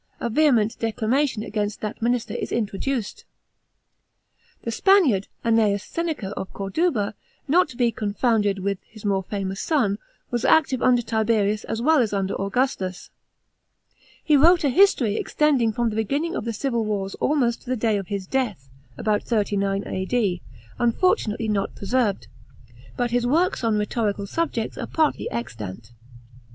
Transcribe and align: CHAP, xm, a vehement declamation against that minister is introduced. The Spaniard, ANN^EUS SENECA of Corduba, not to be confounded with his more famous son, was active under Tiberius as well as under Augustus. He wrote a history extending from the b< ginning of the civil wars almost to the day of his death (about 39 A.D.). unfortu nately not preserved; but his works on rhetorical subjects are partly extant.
CHAP, 0.13 0.17
xm, 0.21 0.25
a 0.25 0.29
vehement 0.31 0.79
declamation 0.79 1.43
against 1.43 1.79
that 1.81 2.01
minister 2.01 2.33
is 2.33 2.51
introduced. 2.51 3.23
The 4.63 4.71
Spaniard, 4.71 5.27
ANN^EUS 5.45 5.81
SENECA 5.83 6.31
of 6.35 6.51
Corduba, 6.53 7.13
not 7.47 7.69
to 7.69 7.77
be 7.77 7.91
confounded 7.91 8.57
with 8.57 8.79
his 8.89 9.05
more 9.05 9.21
famous 9.21 9.61
son, 9.61 9.99
was 10.31 10.43
active 10.43 10.81
under 10.81 11.03
Tiberius 11.03 11.65
as 11.65 11.83
well 11.83 11.99
as 11.99 12.13
under 12.13 12.33
Augustus. 12.41 13.11
He 14.23 14.35
wrote 14.35 14.63
a 14.63 14.69
history 14.69 15.17
extending 15.17 15.71
from 15.71 15.91
the 15.91 15.95
b< 15.97 16.03
ginning 16.03 16.35
of 16.35 16.45
the 16.45 16.51
civil 16.53 16.83
wars 16.83 17.13
almost 17.19 17.61
to 17.61 17.69
the 17.69 17.75
day 17.77 17.97
of 17.97 18.07
his 18.07 18.25
death 18.25 18.69
(about 18.97 19.21
39 19.21 19.85
A.D.). 19.85 20.41
unfortu 20.79 21.27
nately 21.27 21.47
not 21.47 21.75
preserved; 21.75 22.25
but 22.97 23.11
his 23.11 23.27
works 23.27 23.63
on 23.63 23.77
rhetorical 23.77 24.25
subjects 24.25 24.79
are 24.79 24.87
partly 24.87 25.29
extant. 25.29 25.91